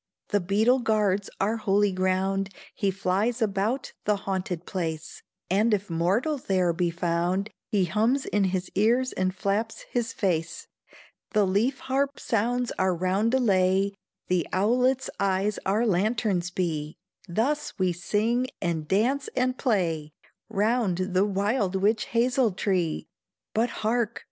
The 0.29 0.39
beetle 0.39 0.79
guards 0.79 1.29
our 1.39 1.57
holy 1.57 1.91
ground, 1.91 2.49
He 2.73 2.89
flies 2.89 3.39
about 3.39 3.93
the 4.05 4.15
haunted 4.15 4.65
place, 4.65 5.21
And 5.47 5.75
if 5.75 5.91
mortal 5.91 6.39
there 6.39 6.73
be 6.73 6.89
found, 6.89 7.51
He 7.69 7.85
hums 7.85 8.25
in 8.25 8.45
his 8.45 8.71
ears 8.73 9.13
and 9.13 9.31
flaps 9.35 9.81
his 9.91 10.11
face; 10.11 10.65
The 11.33 11.45
leaf 11.45 11.81
harp 11.81 12.19
sounds 12.19 12.71
our 12.79 12.95
roundelay, 12.95 13.91
The 14.27 14.47
owlet's 14.51 15.11
eyes 15.19 15.59
our 15.67 15.85
lanterns 15.85 16.49
be; 16.49 16.95
Thus 17.27 17.77
we 17.77 17.93
sing, 17.93 18.47
and 18.59 18.87
dance 18.87 19.29
and 19.35 19.55
play, 19.55 20.13
Round 20.49 20.97
the 21.13 21.25
wild 21.25 21.75
witch 21.75 22.05
hazel 22.05 22.53
tree. 22.53 23.05
But 23.53 23.69
hark! 23.85 24.19